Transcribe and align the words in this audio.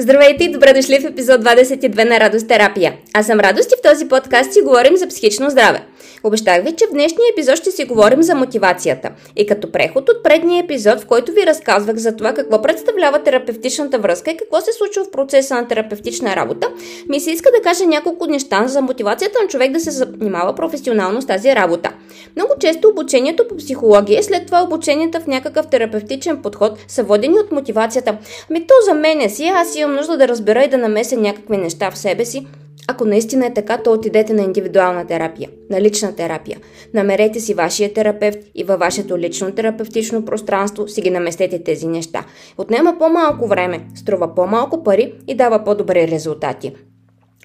Здравейте 0.00 0.44
и 0.44 0.52
добре 0.52 0.72
дошли 0.72 1.00
в 1.00 1.04
епизод 1.04 1.40
22 1.40 2.08
на 2.08 2.20
Радост 2.20 2.48
терапия. 2.48 2.94
Аз 3.14 3.26
съм 3.26 3.40
Радост 3.40 3.72
и 3.72 3.74
в 3.78 3.82
този 3.82 4.08
подкаст 4.08 4.52
си 4.52 4.60
говорим 4.60 4.96
за 4.96 5.06
психично 5.08 5.50
здраве. 5.50 5.82
Обещах 6.24 6.62
ви, 6.62 6.72
че 6.76 6.86
в 6.86 6.92
днешния 6.92 7.26
епизод 7.32 7.56
ще 7.56 7.70
си 7.70 7.84
говорим 7.84 8.22
за 8.22 8.34
мотивацията. 8.34 9.10
И 9.36 9.46
като 9.46 9.72
преход 9.72 10.08
от 10.08 10.22
предния 10.22 10.64
епизод, 10.64 11.00
в 11.00 11.06
който 11.06 11.32
ви 11.32 11.46
разказвах 11.46 11.96
за 11.96 12.16
това 12.16 12.34
какво 12.34 12.62
представлява 12.62 13.22
терапевтичната 13.22 13.98
връзка 13.98 14.30
и 14.30 14.36
какво 14.36 14.60
се 14.60 14.72
случва 14.72 15.04
в 15.04 15.10
процеса 15.10 15.54
на 15.54 15.68
терапевтична 15.68 16.36
работа, 16.36 16.68
ми 17.08 17.20
се 17.20 17.30
иска 17.30 17.50
да 17.56 17.62
кажа 17.62 17.86
няколко 17.86 18.26
неща 18.26 18.68
за 18.68 18.82
мотивацията 18.82 19.38
на 19.42 19.48
човек 19.48 19.72
да 19.72 19.80
се 19.80 19.90
занимава 19.90 20.54
професионално 20.54 21.22
с 21.22 21.26
тази 21.26 21.54
работа. 21.54 21.90
Много 22.36 22.52
често 22.60 22.88
обучението 22.88 23.48
по 23.48 23.56
психология, 23.56 24.22
след 24.22 24.46
това 24.46 24.62
обученията 24.62 25.20
в 25.20 25.26
някакъв 25.26 25.66
терапевтичен 25.66 26.42
подход 26.42 26.78
са 26.88 27.02
водени 27.02 27.38
от 27.38 27.52
мотивацията. 27.52 28.16
Ами 28.50 28.66
то 28.66 28.74
за 28.84 28.94
мен 28.94 29.20
е 29.20 29.28
си, 29.28 29.44
аз 29.44 29.76
имам 29.76 29.89
нужда 29.90 30.16
да 30.16 30.28
разбера 30.28 30.64
и 30.64 30.68
да 30.68 30.78
намеся 30.78 31.16
някакви 31.16 31.56
неща 31.56 31.90
в 31.90 31.98
себе 31.98 32.24
си, 32.24 32.46
ако 32.88 33.04
наистина 33.04 33.46
е 33.46 33.54
така, 33.54 33.78
то 33.78 33.92
отидете 33.92 34.32
на 34.32 34.42
индивидуална 34.42 35.06
терапия, 35.06 35.48
на 35.70 35.80
лична 35.80 36.16
терапия. 36.16 36.58
Намерете 36.94 37.40
си 37.40 37.54
вашия 37.54 37.92
терапевт 37.92 38.38
и 38.54 38.64
във 38.64 38.80
вашето 38.80 39.18
лично 39.18 39.52
терапевтично 39.52 40.24
пространство 40.24 40.88
си 40.88 41.00
ги 41.00 41.10
наместете 41.10 41.62
тези 41.62 41.86
неща. 41.86 42.24
Отнема 42.58 42.98
по-малко 42.98 43.46
време, 43.46 43.80
струва 43.94 44.34
по-малко 44.34 44.84
пари 44.84 45.14
и 45.28 45.34
дава 45.34 45.64
по-добри 45.64 46.08
резултати. 46.08 46.72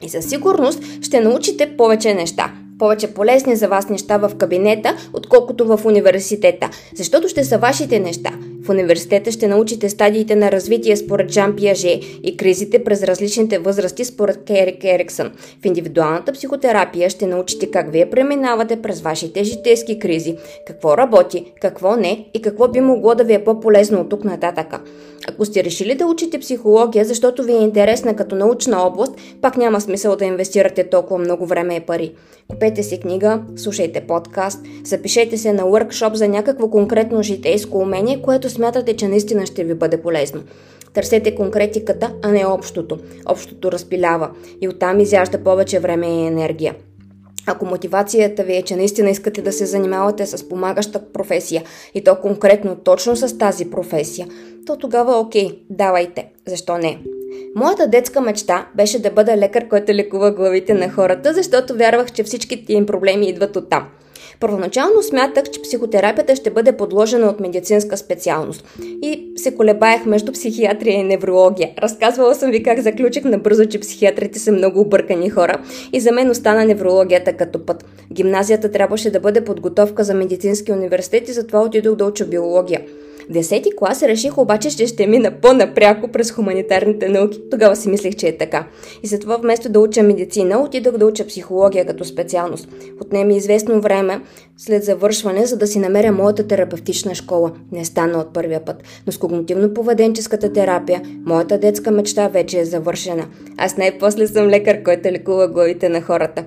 И 0.03 0.09
със 0.09 0.29
сигурност 0.29 0.83
ще 1.01 1.21
научите 1.21 1.77
повече 1.77 2.13
неща 2.13 2.51
повече 2.79 3.13
полезни 3.13 3.55
за 3.55 3.67
вас 3.67 3.89
неща 3.89 4.17
в 4.17 4.31
кабинета, 4.37 4.95
отколкото 5.13 5.65
в 5.65 5.85
университета, 5.85 6.69
защото 6.95 7.27
ще 7.27 7.43
са 7.43 7.57
вашите 7.57 7.99
неща. 7.99 8.31
В 8.65 8.69
университета 8.69 9.31
ще 9.31 9.47
научите 9.47 9.89
стадиите 9.89 10.35
на 10.35 10.51
развитие 10.51 10.97
според 10.97 11.31
Жан 11.31 11.55
Пиаже 11.55 11.99
и 12.23 12.37
кризите 12.37 12.83
през 12.83 13.03
различните 13.03 13.59
възрасти 13.59 14.05
според 14.05 14.43
Керик 14.43 14.83
Ериксън. 14.83 15.31
В 15.61 15.65
индивидуалната 15.65 16.31
психотерапия 16.31 17.09
ще 17.09 17.27
научите 17.27 17.71
как 17.71 17.91
вие 17.91 18.09
преминавате 18.09 18.81
през 18.81 19.01
вашите 19.01 19.43
житейски 19.43 19.99
кризи, 19.99 20.35
какво 20.67 20.97
работи, 20.97 21.53
какво 21.61 21.95
не 21.95 22.25
и 22.33 22.41
какво 22.41 22.67
би 22.67 22.81
могло 22.81 23.15
да 23.15 23.23
ви 23.23 23.33
е 23.33 23.43
по-полезно 23.43 24.01
от 24.01 24.09
тук 24.09 24.23
нататъка. 24.23 24.81
Ако 25.27 25.45
сте 25.45 25.63
решили 25.63 25.95
да 25.95 26.05
учите 26.05 26.39
психология, 26.39 27.05
защото 27.05 27.43
ви 27.43 27.53
е 27.53 27.61
интересна 27.61 28.15
като 28.15 28.35
научна 28.35 28.83
област, 28.83 29.13
пак 29.41 29.57
няма 29.57 29.81
смисъл 29.81 30.15
да 30.15 30.25
инвестирате 30.25 30.89
толкова 30.89 31.19
много 31.19 31.45
време 31.45 31.75
и 31.75 31.79
пари. 31.79 32.11
Купете 32.47 32.83
си 32.83 32.99
книга, 32.99 33.41
слушайте 33.55 34.01
подкаст, 34.01 34.59
запишете 34.83 35.37
се 35.37 35.53
на 35.53 35.63
workshop 35.63 36.13
за 36.13 36.27
някакво 36.27 36.69
конкретно 36.69 37.23
житейско 37.23 37.77
умение, 37.77 38.21
което 38.21 38.49
смятате, 38.55 38.95
че 38.95 39.07
наистина 39.07 39.45
ще 39.45 39.63
ви 39.63 39.73
бъде 39.73 40.01
полезно. 40.01 40.43
Търсете 40.93 41.35
конкретиката, 41.35 42.13
а 42.23 42.31
не 42.31 42.45
общото. 42.45 42.99
Общото 43.25 43.71
разпилява 43.71 44.29
и 44.61 44.67
оттам 44.67 44.99
изяжда 44.99 45.37
повече 45.37 45.79
време 45.79 46.07
и 46.07 46.27
енергия. 46.27 46.75
Ако 47.47 47.65
мотивацията 47.65 48.43
ви 48.43 48.55
е, 48.55 48.61
че 48.61 48.75
наистина 48.75 49.09
искате 49.09 49.41
да 49.41 49.51
се 49.51 49.65
занимавате 49.65 50.25
с 50.25 50.49
помагаща 50.49 51.11
професия 51.13 51.63
и 51.93 52.03
то 52.03 52.15
конкретно 52.15 52.75
точно 52.75 53.15
с 53.15 53.37
тази 53.37 53.69
професия, 53.69 54.27
то 54.65 54.77
тогава 54.77 55.19
окей, 55.19 55.59
давайте. 55.69 56.31
Защо 56.47 56.77
не? 56.77 56.99
Моята 57.55 57.87
детска 57.87 58.21
мечта 58.21 58.67
беше 58.75 59.01
да 59.01 59.11
бъда 59.11 59.37
лекар, 59.37 59.67
който 59.67 59.93
лекува 59.93 60.31
главите 60.31 60.73
на 60.73 60.89
хората, 60.89 61.33
защото 61.33 61.75
вярвах, 61.75 62.11
че 62.11 62.23
всичките 62.23 62.73
им 62.73 62.85
проблеми 62.85 63.29
идват 63.29 63.55
оттам. 63.55 63.87
Първоначално 64.39 65.03
смятах, 65.03 65.43
че 65.51 65.61
психотерапията 65.61 66.35
ще 66.35 66.49
бъде 66.49 66.77
подложена 66.77 67.27
от 67.27 67.39
медицинска 67.39 67.97
специалност 67.97 68.65
и 69.01 69.31
се 69.35 69.55
колебаях 69.55 70.05
между 70.05 70.31
психиатрия 70.31 70.99
и 70.99 71.03
неврология. 71.03 71.69
Разказвала 71.81 72.35
съм 72.35 72.51
ви 72.51 72.63
как 72.63 72.79
заключих 72.79 73.23
набързо, 73.23 73.65
че 73.65 73.79
психиатрите 73.79 74.39
са 74.39 74.51
много 74.51 74.79
объркани 74.79 75.29
хора 75.29 75.61
и 75.93 75.99
за 75.99 76.11
мен 76.11 76.29
остана 76.29 76.65
неврологията 76.65 77.33
като 77.33 77.65
път. 77.65 77.85
Гимназията 78.13 78.71
трябваше 78.71 79.11
да 79.11 79.19
бъде 79.19 79.43
подготовка 79.43 80.03
за 80.03 80.13
медицински 80.13 80.71
университет 80.71 81.29
и 81.29 81.33
затова 81.33 81.61
отидох 81.61 81.95
да 81.95 82.05
уча 82.05 82.25
биология. 82.25 82.81
10-ти 83.31 83.69
клас 83.77 84.03
реших 84.03 84.37
обаче, 84.37 84.77
че 84.77 84.87
ще 84.87 85.07
мина 85.07 85.31
по-напряко 85.41 86.07
през 86.07 86.31
хуманитарните 86.31 87.09
науки. 87.09 87.41
Тогава 87.51 87.75
си 87.75 87.89
мислех, 87.89 88.15
че 88.15 88.27
е 88.27 88.37
така. 88.37 88.67
И 89.03 89.07
затова 89.07 89.37
вместо 89.37 89.69
да 89.69 89.79
уча 89.79 90.03
медицина, 90.03 90.61
отидох 90.61 90.97
да 90.97 91.05
уча 91.05 91.27
психология 91.27 91.85
като 91.85 92.05
специалност. 92.05 92.67
Отнеми 93.01 93.37
известно 93.37 93.81
време 93.81 94.21
след 94.57 94.83
завършване, 94.83 95.45
за 95.45 95.57
да 95.57 95.67
си 95.67 95.79
намеря 95.79 96.11
моята 96.11 96.47
терапевтична 96.47 97.15
школа. 97.15 97.51
Не 97.71 97.85
стана 97.85 98.19
от 98.19 98.33
първия 98.33 98.65
път, 98.65 98.83
но 99.07 99.13
с 99.13 99.17
когнитивно-поведенческата 99.17 100.53
терапия, 100.53 101.01
моята 101.25 101.57
детска 101.57 101.91
мечта 101.91 102.27
вече 102.27 102.59
е 102.59 102.65
завършена. 102.65 103.25
Аз 103.57 103.77
най-после 103.77 104.27
съм 104.27 104.47
лекар, 104.47 104.83
който 104.83 105.07
лекува 105.07 105.47
главите 105.47 105.89
на 105.89 106.01
хората. 106.01 106.45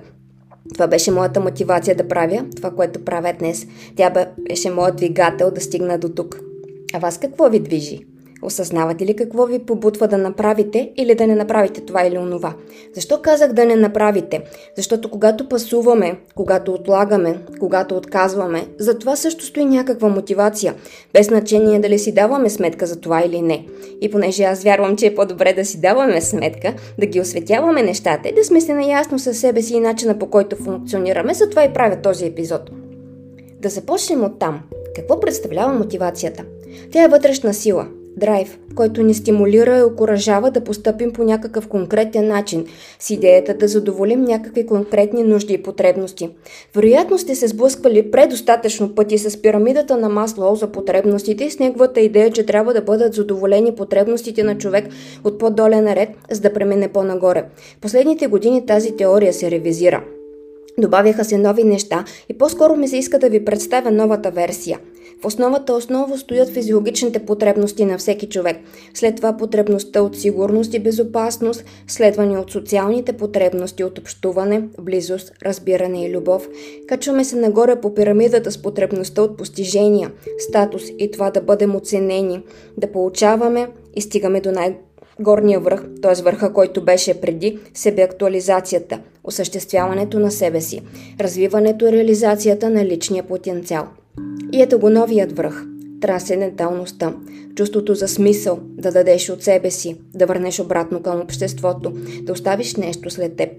Това 0.73 0.87
беше 0.87 1.11
моята 1.11 1.39
мотивация 1.39 1.95
да 1.95 2.07
правя 2.07 2.45
това, 2.55 2.71
което 2.71 3.05
правя 3.05 3.33
днес. 3.39 3.67
Тя 3.95 4.27
беше 4.49 4.69
моят 4.69 4.95
двигател 4.95 5.51
да 5.51 5.61
стигна 5.61 5.97
до 5.97 6.09
тук. 6.09 6.48
А 6.93 6.99
вас 6.99 7.17
какво 7.17 7.49
ви 7.49 7.59
движи? 7.59 8.05
Осъзнавате 8.41 9.05
ли 9.05 9.15
какво 9.15 9.45
ви 9.45 9.59
побутва 9.59 10.07
да 10.07 10.17
направите 10.17 10.91
или 10.97 11.15
да 11.15 11.27
не 11.27 11.35
направите 11.35 11.81
това 11.81 12.05
или 12.05 12.17
онова? 12.17 12.53
Защо 12.95 13.21
казах 13.21 13.53
да 13.53 13.65
не 13.65 13.75
направите? 13.75 14.41
Защото 14.75 15.09
когато 15.09 15.49
пасуваме, 15.49 16.19
когато 16.35 16.73
отлагаме, 16.73 17.39
когато 17.59 17.97
отказваме, 17.97 18.67
за 18.79 18.99
това 18.99 19.15
също 19.15 19.45
стои 19.45 19.65
някаква 19.65 20.09
мотивация, 20.09 20.75
без 21.13 21.27
значение 21.27 21.79
дали 21.79 21.99
си 21.99 22.13
даваме 22.13 22.49
сметка 22.49 22.85
за 22.85 22.99
това 22.99 23.21
или 23.25 23.41
не. 23.41 23.65
И 24.01 24.11
понеже 24.11 24.43
аз 24.43 24.63
вярвам, 24.63 24.95
че 24.95 25.07
е 25.07 25.15
по-добре 25.15 25.53
да 25.53 25.65
си 25.65 25.81
даваме 25.81 26.21
сметка, 26.21 26.73
да 26.99 27.05
ги 27.05 27.21
осветяваме 27.21 27.83
нещата 27.83 28.29
и 28.29 28.35
да 28.35 28.43
сме 28.43 28.61
се 28.61 28.73
наясно 28.73 29.19
със 29.19 29.39
себе 29.39 29.61
си 29.61 29.73
и 29.73 29.79
начина 29.79 30.19
по 30.19 30.29
който 30.29 30.55
функционираме, 30.55 31.33
затова 31.33 31.63
и 31.63 31.73
правя 31.73 32.01
този 32.01 32.25
епизод. 32.25 32.69
Да 33.61 33.69
започнем 33.69 34.23
от 34.23 34.39
там. 34.39 34.61
Какво 34.95 35.19
представлява 35.19 35.73
мотивацията? 35.73 36.43
Тя 36.91 37.03
е 37.03 37.07
вътрешна 37.07 37.53
сила, 37.53 37.87
драйв, 38.17 38.59
който 38.75 39.03
ни 39.03 39.13
стимулира 39.13 39.77
и 39.77 39.83
окоръжава 39.83 40.51
да 40.51 40.63
постъпим 40.63 41.13
по 41.13 41.23
някакъв 41.23 41.67
конкретен 41.67 42.27
начин, 42.27 42.65
с 42.99 43.09
идеята 43.09 43.53
да 43.53 43.67
задоволим 43.67 44.21
някакви 44.21 44.65
конкретни 44.65 45.23
нужди 45.23 45.53
и 45.53 45.63
потребности. 45.63 46.29
Вероятно 46.75 47.17
сте 47.17 47.35
се 47.35 47.47
сблъсквали 47.47 48.11
предостатъчно 48.11 48.95
пъти 48.95 49.17
с 49.17 49.41
пирамидата 49.41 49.97
на 49.97 50.09
Маслоу 50.09 50.55
за 50.55 50.67
потребностите 50.67 51.43
и 51.43 51.51
с 51.51 51.59
неговата 51.59 52.01
идея, 52.01 52.31
че 52.31 52.45
трябва 52.45 52.73
да 52.73 52.81
бъдат 52.81 53.13
задоволени 53.13 53.75
потребностите 53.75 54.43
на 54.43 54.57
човек 54.57 54.85
от 55.23 55.39
по-долен 55.39 55.93
ред, 55.93 56.09
за 56.31 56.41
да 56.41 56.53
премине 56.53 56.87
по-нагоре. 56.87 57.45
Последните 57.81 58.27
години 58.27 58.65
тази 58.65 58.95
теория 58.95 59.33
се 59.33 59.51
ревизира. 59.51 60.03
Добавяха 60.77 61.25
се 61.25 61.37
нови 61.37 61.63
неща 61.63 62.05
и 62.29 62.37
по-скоро 62.37 62.75
ми 62.75 62.87
се 62.87 62.97
иска 62.97 63.19
да 63.19 63.29
ви 63.29 63.45
представя 63.45 63.91
новата 63.91 64.31
версия– 64.31 64.79
в 65.21 65.25
основата 65.25 65.73
основа 65.73 66.17
стоят 66.17 66.49
физиологичните 66.49 67.19
потребности 67.19 67.85
на 67.85 67.97
всеки 67.97 68.29
човек. 68.29 68.57
След 68.93 69.15
това 69.15 69.37
потребността 69.37 70.01
от 70.01 70.17
сигурност 70.17 70.73
и 70.73 70.79
безопасност, 70.79 71.65
следвани 71.87 72.37
от 72.37 72.51
социалните 72.51 73.13
потребности 73.13 73.83
от 73.83 73.97
общуване, 73.97 74.63
близост, 74.81 75.31
разбиране 75.45 76.05
и 76.05 76.11
любов. 76.11 76.49
Качваме 76.87 77.23
се 77.23 77.35
нагоре 77.35 77.81
по 77.81 77.93
пирамидата 77.93 78.51
с 78.51 78.61
потребността 78.61 79.21
от 79.21 79.37
постижения, 79.37 80.11
статус 80.37 80.83
и 80.99 81.11
това 81.11 81.31
да 81.31 81.41
бъдем 81.41 81.75
оценени, 81.75 82.41
да 82.77 82.91
получаваме 82.91 83.67
и 83.95 84.01
стигаме 84.01 84.41
до 84.41 84.51
най- 84.51 84.77
горния 85.19 85.59
връх, 85.59 85.85
т.е. 86.01 86.21
върха, 86.21 86.53
който 86.53 86.85
беше 86.85 87.21
преди 87.21 87.59
себеактуализацията, 87.73 88.99
осъществяването 89.23 90.19
на 90.19 90.31
себе 90.31 90.61
си, 90.61 90.81
развиването 91.19 91.87
и 91.87 91.91
реализацията 91.91 92.69
на 92.69 92.85
личния 92.85 93.23
потенциал– 93.23 93.87
и 94.51 94.61
ето 94.61 94.79
го 94.79 94.89
новият 94.89 95.37
връх– 95.37 95.65
трансценденталността, 96.01 97.13
чувството 97.55 97.95
за 97.95 98.07
смисъл, 98.07 98.59
да 98.63 98.91
дадеш 98.91 99.29
от 99.29 99.43
себе 99.43 99.71
си, 99.71 99.95
да 100.15 100.25
върнеш 100.25 100.59
обратно 100.59 101.01
към 101.01 101.21
обществото, 101.21 101.93
да 102.21 102.33
оставиш 102.33 102.75
нещо 102.75 103.09
след 103.09 103.35
теб. 103.35 103.49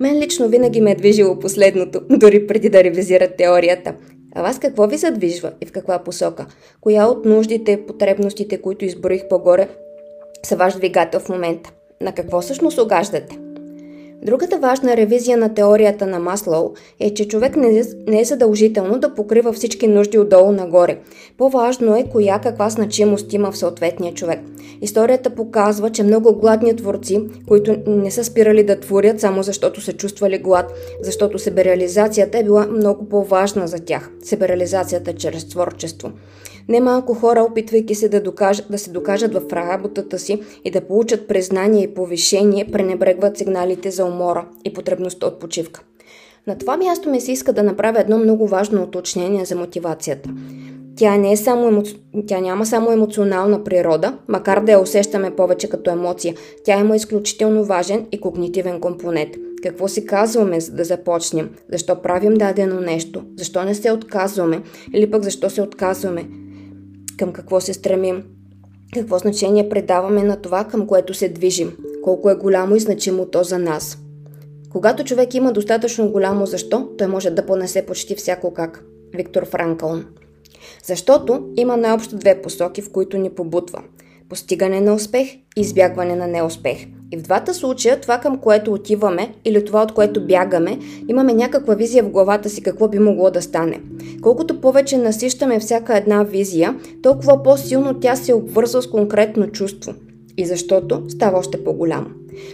Мен 0.00 0.18
лично 0.18 0.48
винаги 0.48 0.80
ме 0.80 0.90
е 0.90 0.94
движило 0.94 1.38
последното, 1.38 2.00
дори 2.10 2.46
преди 2.46 2.68
да 2.68 2.84
ревизират 2.84 3.36
теорията. 3.36 3.94
А 4.34 4.42
вас 4.42 4.58
какво 4.58 4.86
ви 4.86 4.96
задвижва 4.96 5.52
и 5.60 5.66
в 5.66 5.72
каква 5.72 5.98
посока? 5.98 6.46
Коя 6.80 7.06
от 7.06 7.24
нуждите, 7.24 7.86
потребностите, 7.86 8.60
които 8.60 8.84
изброих 8.84 9.28
по-горе, 9.28 9.68
са 10.46 10.56
ваш 10.56 10.74
двигател 10.74 11.20
в 11.20 11.28
момента? 11.28 11.72
На 12.00 12.12
какво 12.12 12.40
всъщност 12.40 12.78
огаждате? 12.78 13.38
Другата 14.24 14.58
важна 14.58 14.96
ревизия 14.96 15.38
на 15.38 15.54
теорията 15.54 16.06
на 16.06 16.18
Маслоу 16.18 16.70
е, 17.00 17.14
че 17.14 17.28
човек 17.28 17.56
не 18.06 18.20
е 18.20 18.24
задължително 18.24 18.98
да 18.98 19.14
покрива 19.14 19.52
всички 19.52 19.88
нужди 19.88 20.18
отдолу 20.18 20.52
нагоре. 20.52 20.98
По-важно 21.38 21.96
е 21.96 22.08
коя 22.12 22.38
каква 22.38 22.70
значимост 22.70 23.32
има 23.32 23.52
в 23.52 23.58
съответния 23.58 24.14
човек. 24.14 24.40
Историята 24.80 25.30
показва, 25.30 25.90
че 25.90 26.02
много 26.02 26.38
гладни 26.38 26.76
творци, 26.76 27.20
които 27.48 27.76
не 27.86 28.10
са 28.10 28.24
спирали 28.24 28.62
да 28.62 28.80
творят 28.80 29.20
само 29.20 29.42
защото 29.42 29.80
се 29.80 29.92
чувствали 29.92 30.38
глад, 30.38 30.72
защото 31.00 31.38
себереализацията 31.38 32.38
е 32.38 32.44
била 32.44 32.66
много 32.66 33.08
по-важна 33.08 33.68
за 33.68 33.78
тях. 33.78 34.10
Себереализацията 34.22 35.12
чрез 35.12 35.48
творчество. 35.48 36.10
Немалко 36.68 37.14
хора, 37.14 37.46
опитвайки 37.50 37.94
се 37.94 38.08
да, 38.08 38.20
докажат, 38.20 38.66
да 38.70 38.78
се 38.78 38.90
докажат 38.90 39.34
в 39.34 39.52
работата 39.52 40.18
си 40.18 40.42
и 40.64 40.70
да 40.70 40.80
получат 40.80 41.28
признание 41.28 41.82
и 41.82 41.94
повишение, 41.94 42.70
пренебрегват 42.72 43.38
сигналите 43.38 43.90
за 43.90 44.04
умора 44.04 44.46
и 44.64 44.72
потребността 44.72 45.26
от 45.26 45.40
почивка. 45.40 45.82
На 46.46 46.58
това 46.58 46.76
място 46.76 47.10
ми 47.10 47.20
се 47.20 47.32
иска 47.32 47.52
да 47.52 47.62
направя 47.62 48.00
едно 48.00 48.18
много 48.18 48.46
важно 48.46 48.82
уточнение 48.82 49.44
за 49.44 49.56
мотивацията. 49.56 50.30
Тя, 50.96 51.16
не 51.16 51.32
е 51.32 51.36
само 51.36 51.68
емо... 51.68 51.82
Тя 52.26 52.40
няма 52.40 52.66
само 52.66 52.92
емоционална 52.92 53.64
природа, 53.64 54.18
макар 54.28 54.64
да 54.64 54.72
я 54.72 54.80
усещаме 54.80 55.30
повече 55.30 55.68
като 55.68 55.90
емоция. 55.90 56.34
Тя 56.64 56.80
има 56.80 56.96
изключително 56.96 57.64
важен 57.64 58.06
и 58.12 58.20
когнитивен 58.20 58.80
компонент. 58.80 59.30
Какво 59.62 59.88
си 59.88 60.06
казваме, 60.06 60.60
за 60.60 60.72
да 60.72 60.84
започнем? 60.84 61.50
Защо 61.72 62.02
правим 62.02 62.34
дадено 62.34 62.80
нещо? 62.80 63.22
Защо 63.38 63.64
не 63.64 63.74
се 63.74 63.92
отказваме? 63.92 64.62
Или 64.94 65.10
пък 65.10 65.22
защо 65.22 65.50
се 65.50 65.62
отказваме? 65.62 66.24
Към 67.18 67.32
какво 67.32 67.60
се 67.60 67.74
стремим? 67.74 68.24
Какво 68.94 69.18
значение 69.18 69.68
предаваме 69.68 70.22
на 70.22 70.36
това, 70.36 70.64
към 70.64 70.86
което 70.86 71.14
се 71.14 71.28
движим? 71.28 71.76
Колко 72.02 72.30
е 72.30 72.34
голямо 72.34 72.76
и 72.76 72.80
значимо 72.80 73.26
то 73.26 73.44
за 73.44 73.58
нас? 73.58 73.98
Когато 74.70 75.04
човек 75.04 75.34
има 75.34 75.52
достатъчно 75.52 76.08
голямо 76.08 76.46
защо, 76.46 76.88
той 76.98 77.06
може 77.06 77.30
да 77.30 77.46
понесе 77.46 77.86
почти 77.86 78.14
всяко 78.14 78.54
как. 78.54 78.84
Виктор 79.14 79.46
Франкълн 79.46 80.04
защото 80.84 81.48
има 81.56 81.76
най-общо 81.76 82.16
две 82.16 82.42
посоки, 82.42 82.82
в 82.82 82.92
които 82.92 83.18
ни 83.18 83.30
побутва– 83.30 83.82
постигане 84.28 84.80
на 84.80 84.94
успех 84.94 85.34
и 85.34 85.60
избягване 85.60 86.16
на 86.16 86.26
неуспех. 86.26 86.86
И 87.12 87.16
в 87.16 87.22
двата 87.22 87.54
случая 87.54 88.00
това 88.00 88.18
към 88.18 88.38
което 88.38 88.72
отиваме 88.72 89.34
или 89.44 89.64
това 89.64 89.82
от 89.82 89.92
което 89.92 90.26
бягаме, 90.26 90.78
имаме 91.08 91.32
някаква 91.32 91.74
визия 91.74 92.04
в 92.04 92.10
главата 92.10 92.48
си 92.48 92.62
какво 92.62 92.88
би 92.88 92.98
могло 92.98 93.30
да 93.30 93.42
стане. 93.42 93.80
Колкото 94.22 94.60
повече 94.60 94.98
насищаме 94.98 95.60
всяка 95.60 95.96
една 95.96 96.22
визия, 96.22 96.76
толкова 97.02 97.42
по-силно 97.42 98.00
тя 98.00 98.16
се 98.16 98.34
обвързва 98.34 98.82
с 98.82 98.86
конкретно 98.86 99.46
чувство. 99.46 99.94
И 100.36 100.46
защото 100.46 101.02
става 101.08 101.38
още 101.38 101.64
по-голямо. 101.64 102.06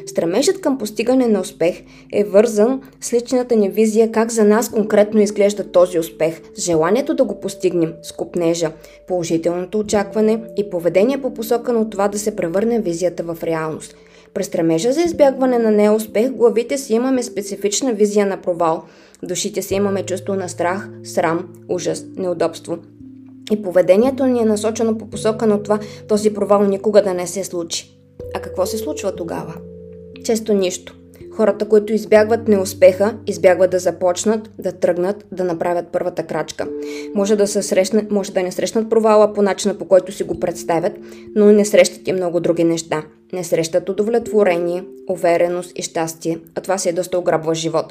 Стремежът 0.06 0.60
към 0.60 0.78
постигане 0.78 1.28
на 1.28 1.40
успех 1.40 1.82
е 2.12 2.24
вързан 2.24 2.80
с 3.00 3.12
личната 3.12 3.56
ни 3.56 3.70
визия 3.70 4.12
как 4.12 4.30
за 4.32 4.44
нас 4.44 4.68
конкретно 4.68 5.20
изглежда 5.20 5.64
този 5.64 5.98
успех, 5.98 6.40
с 6.54 6.62
желанието 6.64 7.14
да 7.14 7.24
го 7.24 7.40
постигнем, 7.40 7.92
с 8.02 8.12
купнежа, 8.12 8.72
положителното 9.08 9.78
очакване 9.78 10.42
и 10.56 10.70
поведение 10.70 11.22
по 11.22 11.34
посока 11.34 11.72
на 11.72 11.90
това 11.90 12.08
да 12.08 12.18
се 12.18 12.36
превърне 12.36 12.80
визията 12.80 13.22
в 13.22 13.42
реалност. 13.42 13.94
През 14.34 14.46
стремежа 14.46 14.92
за 14.92 15.00
избягване 15.00 15.58
на 15.58 15.70
неуспех, 15.70 16.30
главите 16.30 16.78
си 16.78 16.94
имаме 16.94 17.22
специфична 17.22 17.92
визия 17.92 18.26
на 18.26 18.36
провал, 18.36 18.82
душите 19.22 19.62
си 19.62 19.74
имаме 19.74 20.02
чувство 20.02 20.34
на 20.34 20.48
страх, 20.48 20.88
срам, 21.04 21.48
ужас, 21.68 22.04
неудобство. 22.16 22.78
И 23.52 23.62
поведението 23.62 24.26
ни 24.26 24.40
е 24.40 24.44
насочено 24.44 24.98
по 24.98 25.10
посока 25.10 25.46
на 25.46 25.62
това 25.62 25.78
този 26.08 26.34
провал 26.34 26.64
никога 26.64 27.02
да 27.02 27.14
не 27.14 27.26
се 27.26 27.44
случи. 27.44 27.98
А 28.34 28.40
какво 28.40 28.66
се 28.66 28.78
случва 28.78 29.16
тогава? 29.16 29.54
Често 30.24 30.52
нищо. 30.52 30.96
Хората, 31.38 31.68
които 31.68 31.92
избягват 31.92 32.48
неуспеха, 32.48 33.14
избягват 33.26 33.70
да 33.70 33.78
започнат, 33.78 34.50
да 34.58 34.72
тръгнат, 34.72 35.24
да 35.32 35.44
направят 35.44 35.86
първата 35.92 36.22
крачка. 36.22 36.68
Може 37.14 37.36
да, 37.36 37.46
се 37.46 37.62
срещнат, 37.62 38.10
може 38.10 38.32
да 38.32 38.42
не 38.42 38.52
срещнат 38.52 38.90
провала 38.90 39.32
по 39.32 39.42
начина 39.42 39.78
по 39.78 39.84
който 39.84 40.12
си 40.12 40.22
го 40.24 40.40
представят, 40.40 40.92
но 41.34 41.52
не 41.52 41.64
срещат 41.64 42.08
и 42.08 42.12
много 42.12 42.40
други 42.40 42.64
неща. 42.64 43.02
Не 43.32 43.44
срещат 43.44 43.88
удовлетворение, 43.88 44.84
увереност 45.08 45.72
и 45.78 45.82
щастие, 45.82 46.38
а 46.54 46.60
това 46.60 46.78
си 46.78 46.88
е 46.88 46.92
доста 46.92 47.18
ограбва 47.18 47.54
живот. 47.54 47.86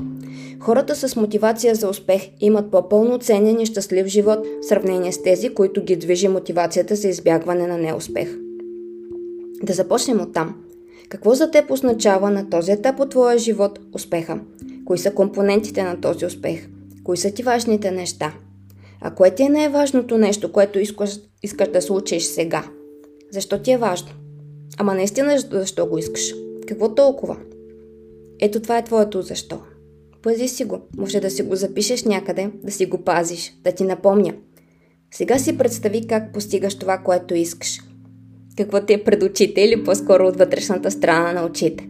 Хората 0.59 0.95
с 0.95 1.15
мотивация 1.15 1.75
за 1.75 1.89
успех 1.89 2.21
имат 2.39 2.71
по-пълноценен 2.71 3.59
и 3.59 3.65
щастлив 3.65 4.07
живот 4.07 4.39
в 4.61 4.65
сравнение 4.65 5.11
с 5.11 5.23
тези, 5.23 5.49
които 5.49 5.83
ги 5.83 5.95
движи 5.95 6.27
мотивацията 6.27 6.95
за 6.95 7.07
избягване 7.07 7.67
на 7.67 7.77
неуспех. 7.77 8.27
Да 9.63 9.73
започнем 9.73 10.21
от 10.21 10.33
там. 10.33 10.55
Какво 11.09 11.33
за 11.33 11.51
теб 11.51 11.71
означава 11.71 12.29
на 12.29 12.49
този 12.49 12.71
етап 12.71 12.99
от 12.99 13.09
твоя 13.09 13.37
живот 13.37 13.79
успеха? 13.93 14.39
Кои 14.85 14.97
са 14.97 15.13
компонентите 15.13 15.83
на 15.83 16.01
този 16.01 16.25
успех? 16.25 16.67
Кои 17.03 17.17
са 17.17 17.31
ти 17.31 17.43
важните 17.43 17.91
неща? 17.91 18.33
А 19.01 19.11
кое 19.11 19.35
ти 19.35 19.43
е 19.43 19.49
най-важното 19.49 20.17
нещо, 20.17 20.51
което 20.51 20.79
искаш, 20.79 21.19
искаш 21.43 21.67
да 21.67 21.81
случиш 21.81 22.23
сега? 22.23 22.63
Защо 23.31 23.61
ти 23.61 23.71
е 23.71 23.77
важно? 23.77 24.09
Ама 24.77 24.93
наистина 24.93 25.39
защо 25.39 25.85
го 25.85 25.97
искаш? 25.97 26.33
Какво 26.67 26.95
толкова? 26.95 27.37
Ето 28.39 28.59
това 28.59 28.77
е 28.77 28.83
твоето 28.83 29.21
защо. 29.21 29.61
Пази 30.23 30.47
си 30.47 30.63
го. 30.63 30.79
Може 30.97 31.19
да 31.19 31.29
си 31.29 31.43
го 31.43 31.55
запишеш 31.55 32.03
някъде, 32.03 32.51
да 32.63 32.71
си 32.71 32.85
го 32.85 32.97
пазиш, 32.97 33.53
да 33.63 33.71
ти 33.71 33.83
напомня. 33.83 34.33
Сега 35.11 35.39
си 35.39 35.57
представи 35.57 36.07
как 36.07 36.33
постигаш 36.33 36.75
това, 36.75 36.97
което 36.97 37.35
искаш 37.35 37.79
какво 38.57 38.81
ти 38.81 38.93
е 38.93 39.03
пред 39.03 39.23
очите 39.23 39.61
или 39.61 39.83
по-скоро 39.83 40.27
от 40.27 40.37
вътрешната 40.37 40.91
страна 40.91 41.33
на 41.33 41.45
очите. 41.45 41.89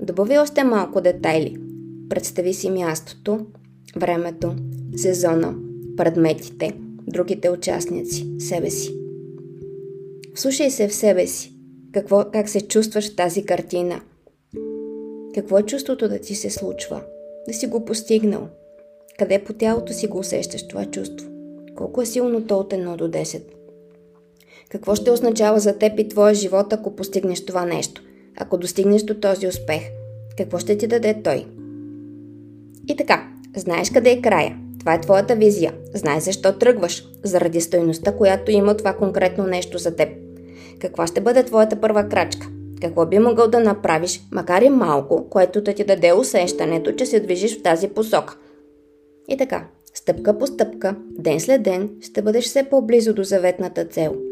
Добави 0.00 0.38
още 0.38 0.64
малко 0.64 1.00
детайли. 1.00 1.56
Представи 2.08 2.54
си 2.54 2.70
мястото, 2.70 3.46
времето, 3.96 4.54
сезона, 4.96 5.54
предметите, 5.96 6.72
другите 7.08 7.50
участници, 7.50 8.26
себе 8.38 8.70
си. 8.70 8.96
Слушай 10.34 10.70
се 10.70 10.88
в 10.88 10.94
себе 10.94 11.26
си. 11.26 11.52
Какво, 11.92 12.24
как 12.32 12.48
се 12.48 12.60
чувстваш 12.60 13.12
в 13.12 13.16
тази 13.16 13.44
картина? 13.44 14.00
Какво 15.34 15.58
е 15.58 15.62
чувството 15.62 16.08
да 16.08 16.18
ти 16.18 16.34
се 16.34 16.50
случва? 16.50 17.02
Да 17.48 17.54
си 17.54 17.66
го 17.66 17.84
постигнал? 17.84 18.48
Къде 19.18 19.44
по 19.44 19.52
тялото 19.52 19.92
си 19.92 20.06
го 20.06 20.18
усещаш 20.18 20.68
това 20.68 20.84
чувство? 20.84 21.28
Колко 21.76 22.02
е 22.02 22.06
силно 22.06 22.46
то 22.46 22.58
от 22.58 22.72
1 22.72 22.96
до 22.96 23.08
10? 23.08 23.42
Какво 24.72 24.94
ще 24.94 25.10
означава 25.10 25.60
за 25.60 25.78
теб 25.78 25.98
и 25.98 26.08
твоя 26.08 26.34
живот, 26.34 26.72
ако 26.72 26.96
постигнеш 26.96 27.44
това 27.44 27.64
нещо? 27.64 28.02
Ако 28.38 28.58
достигнеш 28.58 29.02
до 29.02 29.14
този 29.14 29.46
успех? 29.46 29.82
Какво 30.36 30.58
ще 30.58 30.78
ти 30.78 30.86
даде 30.86 31.22
той? 31.24 31.46
И 32.88 32.96
така, 32.96 33.28
знаеш 33.56 33.90
къде 33.90 34.10
е 34.10 34.22
края. 34.22 34.58
Това 34.80 34.94
е 34.94 35.00
твоята 35.00 35.36
визия. 35.36 35.74
Знаеш 35.94 36.22
защо 36.22 36.58
тръгваш. 36.58 37.04
Заради 37.24 37.60
стойността, 37.60 38.16
която 38.16 38.50
има 38.50 38.76
това 38.76 38.92
конкретно 38.92 39.46
нещо 39.46 39.78
за 39.78 39.96
теб. 39.96 40.08
Каква 40.80 41.06
ще 41.06 41.20
бъде 41.20 41.44
твоята 41.44 41.80
първа 41.80 42.08
крачка? 42.08 42.46
Какво 42.80 43.06
би 43.06 43.18
могъл 43.18 43.48
да 43.48 43.60
направиш, 43.60 44.22
макар 44.32 44.62
и 44.62 44.68
малко, 44.68 45.28
което 45.30 45.60
да 45.60 45.74
ти 45.74 45.84
даде 45.84 46.12
усещането, 46.12 46.92
че 46.92 47.06
се 47.06 47.20
движиш 47.20 47.58
в 47.58 47.62
тази 47.62 47.88
посока? 47.88 48.36
И 49.28 49.36
така, 49.36 49.66
стъпка 49.94 50.38
по 50.38 50.46
стъпка, 50.46 50.96
ден 51.18 51.40
след 51.40 51.62
ден, 51.62 51.90
ще 52.00 52.22
бъдеш 52.22 52.44
все 52.44 52.64
по-близо 52.70 53.14
до 53.14 53.24
заветната 53.24 53.84
цел– 53.84 54.14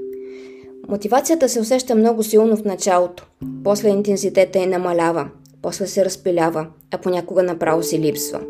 Мотивацията 0.89 1.49
се 1.49 1.61
усеща 1.61 1.95
много 1.95 2.23
силно 2.23 2.57
в 2.57 2.65
началото, 2.65 3.27
после 3.65 3.89
интензитета 3.89 4.59
й 4.59 4.67
намалява, 4.67 5.29
после 5.63 5.87
се 5.87 6.05
разпилява, 6.05 6.67
а 6.91 6.99
понякога 6.99 7.43
направо 7.43 7.83
си 7.83 7.99
липсва. 7.99 8.41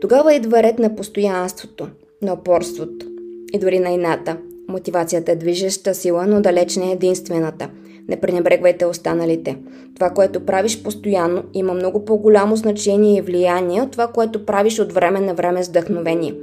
Тогава 0.00 0.34
идва 0.34 0.62
ред 0.62 0.78
на 0.78 0.96
постоянството, 0.96 1.88
на 2.22 2.32
опорството 2.32 3.06
и 3.52 3.58
дори 3.58 3.78
на 3.78 3.90
ината. 3.90 4.36
Мотивацията 4.68 5.32
е 5.32 5.36
движеща 5.36 5.94
сила, 5.94 6.26
но 6.26 6.40
далеч 6.40 6.76
не 6.76 6.88
е 6.88 6.92
единствената. 6.92 7.70
Не 8.08 8.20
пренебрегвайте 8.20 8.86
останалите. 8.86 9.58
Това, 9.94 10.10
което 10.10 10.46
правиш 10.46 10.82
постоянно, 10.82 11.42
има 11.54 11.74
много 11.74 12.04
по-голямо 12.04 12.56
значение 12.56 13.18
и 13.18 13.22
влияние 13.22 13.82
от 13.82 13.90
това, 13.90 14.06
което 14.06 14.46
правиш 14.46 14.78
от 14.78 14.92
време 14.92 15.20
на 15.20 15.34
време 15.34 15.64
с 15.64 15.68
вдъхновение. 15.68 16.34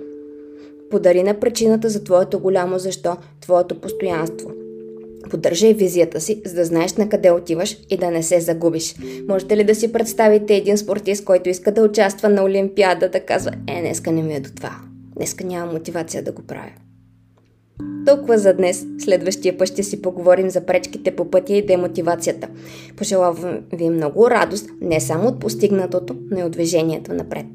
Подари 0.90 1.24
на 1.24 1.40
причината 1.40 1.90
за 1.90 2.04
твоето 2.04 2.40
голямо 2.40 2.80
защо, 2.80 3.18
твоето 3.42 3.82
постоянство– 3.82 4.52
Поддържай 5.30 5.74
визията 5.74 6.22
си, 6.22 6.42
за 6.46 6.56
да 6.56 6.66
знаеш 6.66 6.94
на 6.94 7.10
къде 7.10 7.32
отиваш 7.32 7.78
и 7.90 7.98
да 7.98 8.12
не 8.12 8.24
се 8.24 8.40
загубиш. 8.40 8.96
Можете 9.28 9.58
ли 9.58 9.64
да 9.64 9.76
си 9.76 9.92
представите 9.92 10.56
един 10.56 10.78
спортист, 10.78 11.26
който 11.26 11.50
иска 11.50 11.72
да 11.72 11.82
участва 11.82 12.30
на 12.30 12.44
Олимпиада, 12.44 13.10
да 13.10 13.20
казва, 13.20 13.52
е, 13.68 13.82
днеска 13.82 14.12
не 14.12 14.24
ми 14.24 14.36
е 14.36 14.40
до 14.40 14.50
това. 14.56 14.76
Днеска 15.16 15.44
нямам 15.44 15.74
мотивация 15.74 16.24
да 16.24 16.32
го 16.32 16.42
правя. 16.42 16.72
Толкова 18.06 18.38
за 18.38 18.54
днес. 18.54 18.86
Следващия 19.00 19.58
път 19.58 19.68
ще 19.68 19.84
си 19.84 20.02
поговорим 20.02 20.50
за 20.50 20.66
пречките 20.66 21.16
по 21.16 21.32
пътя 21.32 21.54
и 21.54 21.66
демотивацията. 21.66 22.48
Пожелавам 22.98 23.60
ви 23.74 23.90
много 23.90 24.30
радост, 24.30 24.70
не 24.82 25.00
само 25.00 25.28
от 25.28 25.40
постигнатото, 25.40 26.16
но 26.32 26.40
и 26.40 26.44
от 26.44 26.52
движението 26.52 27.14
напред. 27.14 27.46